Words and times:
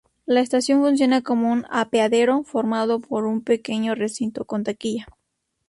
La 0.25 0.39
estación 0.41 0.81
funciona 0.81 1.21
como 1.21 1.51
un 1.51 1.67
apeadero 1.69 2.41
formado 2.41 3.01
por 3.01 3.25
un 3.27 3.43
pequeño 3.43 3.93
recinto 3.93 4.45
con 4.45 4.63
taquilla. 4.63 5.05